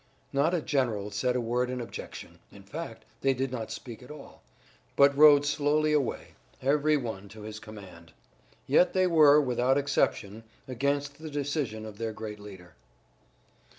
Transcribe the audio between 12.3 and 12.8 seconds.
leader.